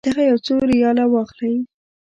دغه 0.07 0.21
یو 0.29 0.37
څو 0.45 0.53
ریاله 0.71 1.05
واخلئ. 1.13 1.55